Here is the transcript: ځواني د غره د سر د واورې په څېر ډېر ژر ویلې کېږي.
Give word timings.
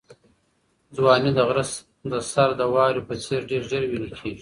ځواني 0.95 1.31
د 1.37 1.39
غره 1.47 1.63
د 2.11 2.13
سر 2.31 2.49
د 2.59 2.61
واورې 2.73 3.01
په 3.07 3.13
څېر 3.23 3.41
ډېر 3.51 3.61
ژر 3.69 3.83
ویلې 3.87 4.09
کېږي. 4.19 4.39